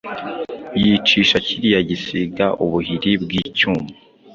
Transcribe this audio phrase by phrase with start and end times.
[0.81, 3.87] yicisha kiriya gisiga ubuhiri bw’icyuma